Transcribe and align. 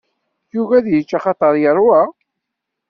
Yugi 0.53 0.73
ad 0.77 0.85
yečč 0.89 1.11
axaṭer 1.17 1.53
yerwa. 1.61 2.01